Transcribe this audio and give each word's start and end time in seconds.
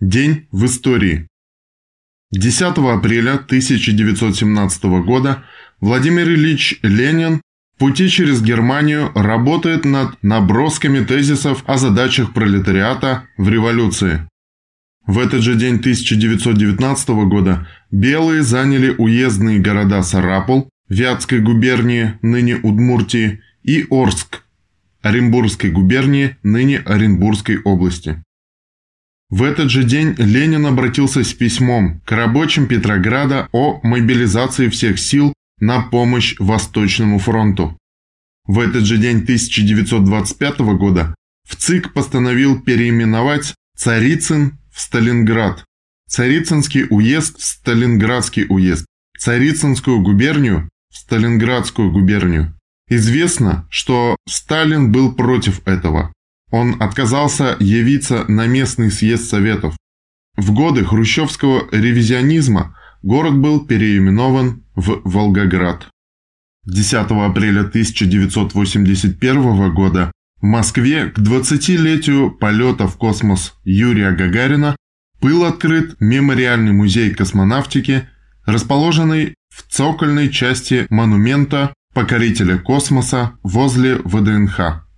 День 0.00 0.46
в 0.50 0.64
истории. 0.64 1.28
10 2.32 2.78
апреля 2.78 3.34
1917 3.34 4.84
года 5.04 5.44
Владимир 5.82 6.26
Ильич 6.26 6.78
Ленин 6.82 7.42
в 7.74 7.78
пути 7.80 8.08
через 8.08 8.40
Германию 8.40 9.12
работает 9.14 9.84
над 9.84 10.16
набросками 10.22 11.04
тезисов 11.04 11.62
о 11.66 11.76
задачах 11.76 12.32
пролетариата 12.32 13.24
в 13.36 13.50
революции. 13.50 14.26
В 15.06 15.18
этот 15.18 15.42
же 15.42 15.54
день 15.54 15.76
1919 15.76 17.08
года 17.28 17.68
белые 17.90 18.42
заняли 18.42 18.94
уездные 18.96 19.58
города 19.58 20.02
Сарапул, 20.02 20.70
Вятской 20.88 21.40
губернии, 21.40 22.14
ныне 22.22 22.56
Удмуртии, 22.56 23.42
и 23.64 23.84
Орск, 23.90 24.44
Оренбургской 25.02 25.70
губернии, 25.70 26.38
ныне 26.42 26.78
Оренбургской 26.78 27.60
области. 27.60 28.22
В 29.30 29.44
этот 29.44 29.70
же 29.70 29.84
день 29.84 30.14
Ленин 30.18 30.66
обратился 30.66 31.22
с 31.22 31.32
письмом 31.32 32.00
к 32.04 32.10
рабочим 32.10 32.66
Петрограда 32.66 33.48
о 33.52 33.78
мобилизации 33.84 34.68
всех 34.68 34.98
сил 34.98 35.32
на 35.60 35.82
помощь 35.82 36.34
Восточному 36.40 37.20
фронту. 37.20 37.78
В 38.46 38.58
этот 38.58 38.84
же 38.84 38.98
день 38.98 39.18
1925 39.18 40.58
года 40.76 41.14
в 41.48 41.54
ЦИК 41.54 41.92
постановил 41.92 42.60
переименовать 42.60 43.54
Царицын 43.76 44.58
в 44.72 44.80
Сталинград, 44.80 45.64
Царицынский 46.08 46.86
уезд 46.90 47.38
в 47.38 47.44
Сталинградский 47.44 48.46
уезд, 48.48 48.84
Царицынскую 49.16 50.00
губернию 50.00 50.68
в 50.92 50.96
Сталинградскую 50.96 51.92
губернию. 51.92 52.52
Известно, 52.88 53.68
что 53.70 54.16
Сталин 54.28 54.90
был 54.90 55.12
против 55.12 55.64
этого. 55.68 56.12
Он 56.50 56.82
отказался 56.82 57.56
явиться 57.60 58.24
на 58.28 58.46
местный 58.46 58.90
съезд 58.90 59.28
Советов. 59.28 59.76
В 60.36 60.52
годы 60.52 60.84
хрущевского 60.84 61.68
ревизионизма 61.70 62.76
город 63.02 63.38
был 63.38 63.66
переименован 63.66 64.64
в 64.74 65.00
Волгоград. 65.04 65.88
10 66.66 66.94
апреля 66.94 67.60
1981 67.60 69.74
года 69.74 70.12
в 70.40 70.44
Москве 70.44 71.10
к 71.10 71.18
20-летию 71.18 72.30
полета 72.30 72.86
в 72.86 72.96
космос 72.96 73.54
Юрия 73.64 74.12
Гагарина 74.12 74.76
был 75.20 75.44
открыт 75.44 75.96
мемориальный 76.00 76.72
музей 76.72 77.14
космонавтики, 77.14 78.08
расположенный 78.46 79.34
в 79.50 79.70
цокольной 79.70 80.30
части 80.30 80.86
монумента 80.90 81.74
покорителя 81.94 82.58
космоса 82.58 83.32
возле 83.42 83.96
ВДНХ. 83.96 84.89